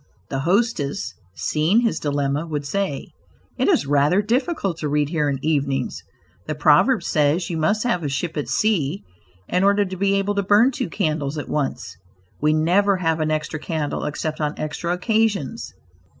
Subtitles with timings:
[0.31, 3.09] The hostess, seeing his dilemma, would say:
[3.59, 6.01] "It is rather difficult to read here evenings;
[6.47, 9.03] the proverb says 'you must have a ship at sea
[9.47, 11.97] in order to be able to burn two candles at once;'
[12.41, 15.71] we never have an extra candle except on extra occasions."